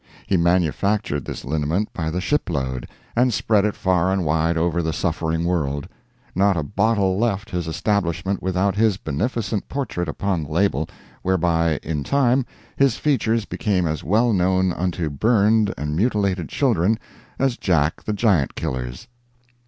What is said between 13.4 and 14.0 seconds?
became